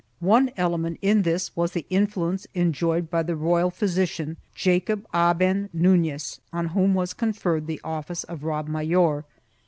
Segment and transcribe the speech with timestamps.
[0.19, 6.41] One element in this was the influence enjoyed by the royal physician Jacob Aben Nunez
[6.51, 9.25] on whom was conferred the office of Rabb Mayor.